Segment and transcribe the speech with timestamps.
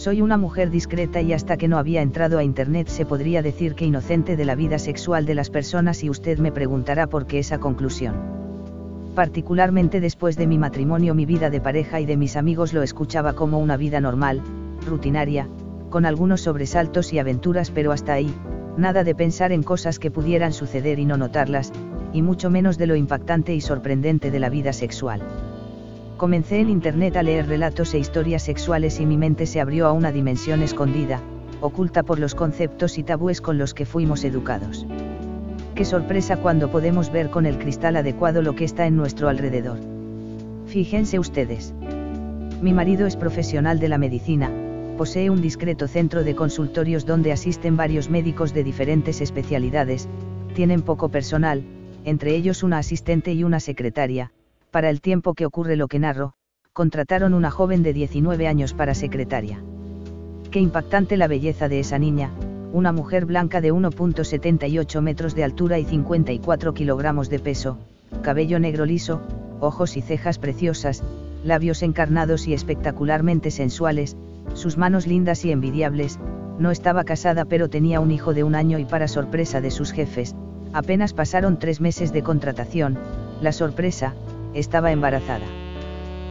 [0.00, 3.74] Soy una mujer discreta y hasta que no había entrado a Internet se podría decir
[3.74, 7.38] que inocente de la vida sexual de las personas y usted me preguntará por qué
[7.38, 8.14] esa conclusión.
[9.14, 13.34] Particularmente después de mi matrimonio mi vida de pareja y de mis amigos lo escuchaba
[13.34, 14.40] como una vida normal,
[14.86, 15.48] rutinaria,
[15.90, 18.32] con algunos sobresaltos y aventuras pero hasta ahí,
[18.78, 21.74] nada de pensar en cosas que pudieran suceder y no notarlas,
[22.14, 25.20] y mucho menos de lo impactante y sorprendente de la vida sexual.
[26.20, 29.92] Comencé en Internet a leer relatos e historias sexuales y mi mente se abrió a
[29.92, 31.18] una dimensión escondida,
[31.62, 34.86] oculta por los conceptos y tabúes con los que fuimos educados.
[35.74, 39.78] Qué sorpresa cuando podemos ver con el cristal adecuado lo que está en nuestro alrededor.
[40.66, 41.72] Fíjense ustedes.
[42.60, 44.52] Mi marido es profesional de la medicina,
[44.98, 50.06] posee un discreto centro de consultorios donde asisten varios médicos de diferentes especialidades,
[50.54, 51.64] tienen poco personal,
[52.04, 54.32] entre ellos una asistente y una secretaria,
[54.70, 56.34] para el tiempo que ocurre lo que narro,
[56.72, 59.62] contrataron una joven de 19 años para secretaria.
[60.50, 62.30] Qué impactante la belleza de esa niña,
[62.72, 67.78] una mujer blanca de 1.78 metros de altura y 54 kilogramos de peso,
[68.22, 69.20] cabello negro liso,
[69.60, 71.02] ojos y cejas preciosas,
[71.44, 74.16] labios encarnados y espectacularmente sensuales,
[74.54, 76.18] sus manos lindas y envidiables,
[76.58, 79.92] no estaba casada pero tenía un hijo de un año y para sorpresa de sus
[79.92, 80.34] jefes,
[80.72, 82.98] apenas pasaron tres meses de contratación,
[83.40, 84.14] la sorpresa,
[84.54, 85.46] estaba embarazada.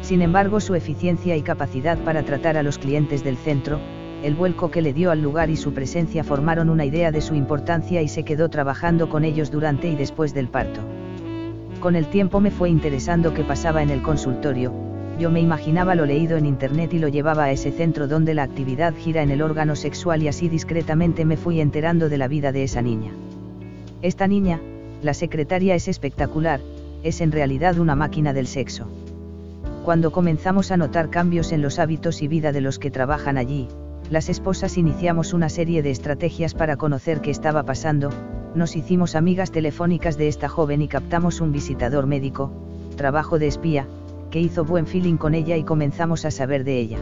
[0.00, 3.78] Sin embargo, su eficiencia y capacidad para tratar a los clientes del centro,
[4.22, 7.34] el vuelco que le dio al lugar y su presencia formaron una idea de su
[7.34, 10.80] importancia y se quedó trabajando con ellos durante y después del parto.
[11.80, 14.72] Con el tiempo me fue interesando qué pasaba en el consultorio,
[15.18, 18.42] yo me imaginaba lo leído en internet y lo llevaba a ese centro donde la
[18.42, 22.50] actividad gira en el órgano sexual y así discretamente me fui enterando de la vida
[22.50, 23.12] de esa niña.
[24.00, 24.60] Esta niña,
[25.02, 26.60] la secretaria es espectacular,
[27.02, 28.86] es en realidad una máquina del sexo.
[29.84, 33.68] Cuando comenzamos a notar cambios en los hábitos y vida de los que trabajan allí,
[34.10, 38.10] las esposas iniciamos una serie de estrategias para conocer qué estaba pasando,
[38.54, 42.52] nos hicimos amigas telefónicas de esta joven y captamos un visitador médico,
[42.96, 43.86] trabajo de espía,
[44.30, 46.98] que hizo buen feeling con ella y comenzamos a saber de ella.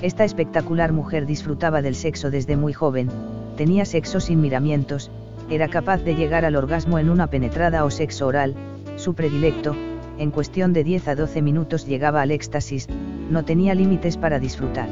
[0.00, 3.08] Esta espectacular mujer disfrutaba del sexo desde muy joven,
[3.56, 5.10] tenía sexo sin miramientos,
[5.50, 8.54] era capaz de llegar al orgasmo en una penetrada o sexo oral,
[9.02, 9.74] su predilecto,
[10.16, 12.88] en cuestión de 10 a 12 minutos llegaba al éxtasis,
[13.30, 14.88] no tenía límites para disfrutar.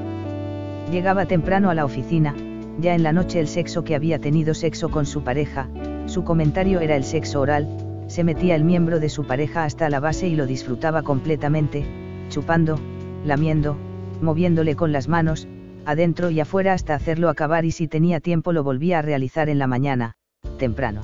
[0.91, 2.35] Llegaba temprano a la oficina,
[2.81, 5.69] ya en la noche el sexo que había tenido sexo con su pareja,
[6.07, 7.69] su comentario era el sexo oral,
[8.09, 11.85] se metía el miembro de su pareja hasta la base y lo disfrutaba completamente,
[12.31, 12.81] chupando,
[13.25, 13.77] lamiendo,
[14.21, 15.47] moviéndole con las manos,
[15.87, 19.61] adentro y afuera hasta hacerlo acabar y si tenía tiempo lo volvía a realizar en
[19.61, 20.17] la mañana,
[20.59, 21.03] temprano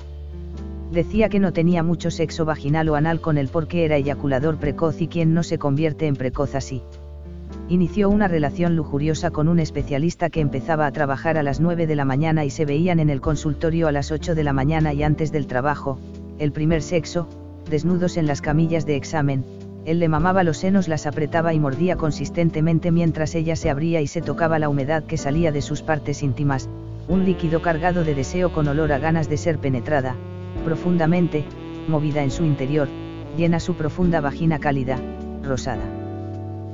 [0.90, 5.00] decía que no tenía mucho sexo vaginal o anal con él porque era eyaculador precoz
[5.00, 6.82] y quien no se convierte en precoz así.
[7.68, 11.96] Inició una relación lujuriosa con un especialista que empezaba a trabajar a las 9 de
[11.96, 15.02] la mañana y se veían en el consultorio a las 8 de la mañana y
[15.02, 15.98] antes del trabajo,
[16.38, 17.28] el primer sexo,
[17.68, 19.44] desnudos en las camillas de examen,
[19.84, 24.08] él le mamaba los senos, las apretaba y mordía consistentemente mientras ella se abría y
[24.08, 26.68] se tocaba la humedad que salía de sus partes íntimas,
[27.08, 30.16] un líquido cargado de deseo con olor a ganas de ser penetrada,
[30.66, 31.44] profundamente,
[31.86, 32.88] movida en su interior,
[33.36, 34.98] llena su profunda vagina cálida,
[35.44, 35.84] rosada.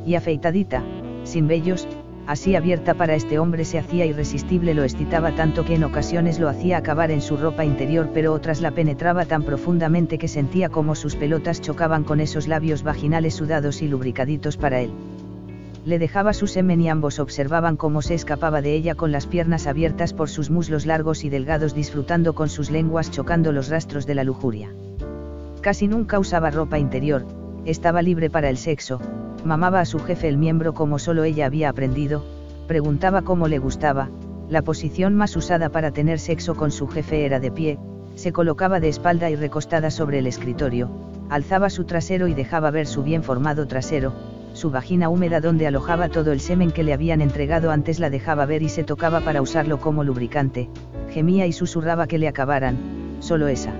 [0.06, 0.82] Y afeitadita,
[1.24, 1.86] sin vellos,
[2.26, 6.48] así abierta para este hombre se hacía irresistible, lo excitaba tanto que en ocasiones lo
[6.48, 10.94] hacía acabar en su ropa interior, pero otras la penetraba tan profundamente que sentía como
[10.94, 14.90] sus pelotas chocaban con esos labios vaginales sudados y lubricaditos para él
[15.84, 19.66] le dejaba su semen y ambos observaban cómo se escapaba de ella con las piernas
[19.66, 24.14] abiertas por sus muslos largos y delgados disfrutando con sus lenguas chocando los rastros de
[24.14, 24.72] la lujuria.
[25.60, 27.26] Casi nunca usaba ropa interior,
[27.64, 29.00] estaba libre para el sexo,
[29.44, 32.24] mamaba a su jefe el miembro como solo ella había aprendido,
[32.68, 34.08] preguntaba cómo le gustaba,
[34.48, 37.78] la posición más usada para tener sexo con su jefe era de pie,
[38.14, 40.90] se colocaba de espalda y recostada sobre el escritorio,
[41.32, 44.12] Alzaba su trasero y dejaba ver su bien formado trasero,
[44.62, 48.46] su vagina húmeda donde alojaba todo el semen que le habían entregado antes la dejaba
[48.46, 50.68] ver y se tocaba para usarlo como lubricante,
[51.10, 52.76] gemía y susurraba que le acabaran,
[53.18, 53.72] solo esa.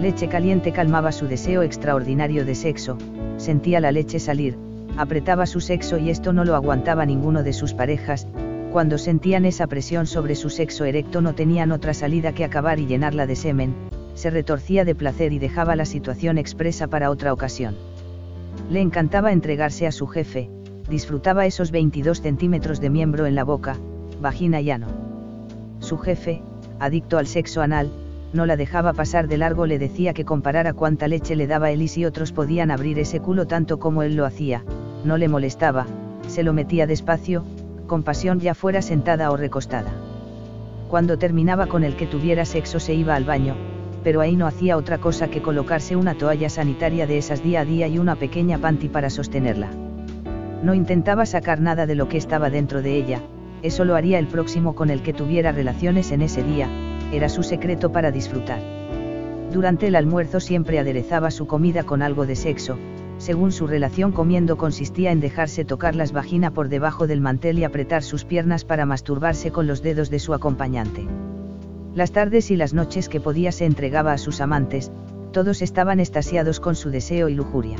[0.00, 2.98] Leche caliente calmaba su deseo extraordinario de sexo,
[3.36, 4.58] sentía la leche salir,
[4.96, 8.26] apretaba su sexo y esto no lo aguantaba ninguno de sus parejas,
[8.72, 12.86] cuando sentían esa presión sobre su sexo erecto no tenían otra salida que acabar y
[12.86, 13.76] llenarla de semen,
[14.14, 17.76] se retorcía de placer y dejaba la situación expresa para otra ocasión.
[18.70, 20.50] Le encantaba entregarse a su jefe,
[20.88, 23.76] disfrutaba esos 22 centímetros de miembro en la boca,
[24.20, 24.86] vagina y ano.
[25.80, 26.42] Su jefe,
[26.78, 27.90] adicto al sexo anal,
[28.32, 31.82] no la dejaba pasar de largo, le decía que comparara cuánta leche le daba él
[31.82, 34.64] y si otros podían abrir ese culo tanto como él lo hacía,
[35.04, 35.86] no le molestaba,
[36.26, 37.44] se lo metía despacio,
[37.86, 39.92] con pasión ya fuera sentada o recostada.
[40.88, 43.54] Cuando terminaba con el que tuviera sexo se iba al baño,
[44.04, 47.64] pero ahí no hacía otra cosa que colocarse una toalla sanitaria de esas día a
[47.64, 49.70] día y una pequeña panty para sostenerla.
[50.62, 53.22] No intentaba sacar nada de lo que estaba dentro de ella,
[53.62, 56.68] eso lo haría el próximo con el que tuviera relaciones en ese día,
[57.12, 58.60] era su secreto para disfrutar.
[59.50, 62.76] Durante el almuerzo siempre aderezaba su comida con algo de sexo,
[63.16, 67.64] según su relación comiendo consistía en dejarse tocar las vagina por debajo del mantel y
[67.64, 71.06] apretar sus piernas para masturbarse con los dedos de su acompañante.
[71.94, 74.90] Las tardes y las noches que podía se entregaba a sus amantes,
[75.30, 77.76] todos estaban estasiados con su deseo y lujuria.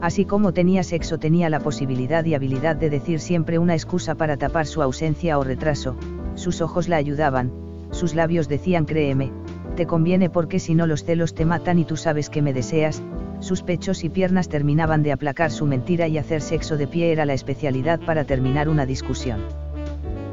[0.00, 4.36] Así como tenía sexo tenía la posibilidad y habilidad de decir siempre una excusa para
[4.36, 5.96] tapar su ausencia o retraso,
[6.36, 7.50] sus ojos la ayudaban,
[7.90, 9.32] sus labios decían créeme,
[9.74, 13.02] te conviene porque si no los celos te matan y tú sabes que me deseas,
[13.40, 17.26] sus pechos y piernas terminaban de aplacar su mentira y hacer sexo de pie era
[17.26, 19.40] la especialidad para terminar una discusión.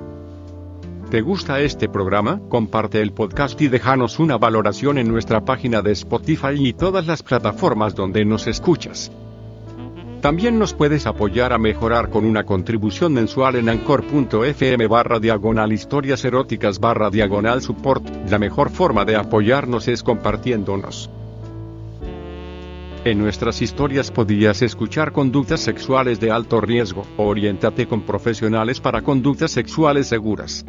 [1.11, 2.41] ¿Te gusta este programa?
[2.49, 7.23] Comparte el podcast y déjanos una valoración en nuestra página de Spotify y todas las
[7.23, 9.13] plataformas donde nos escuchas.
[10.21, 16.25] También nos puedes apoyar a mejorar con una contribución mensual en anchor.fm barra diagonal historias
[16.25, 18.05] eróticas barra diagonal support.
[18.29, 21.09] La mejor forma de apoyarnos es compartiéndonos.
[23.05, 27.07] En nuestras historias podías escuchar conductas sexuales de alto riesgo.
[27.17, 30.67] Oriéntate con profesionales para conductas sexuales seguras.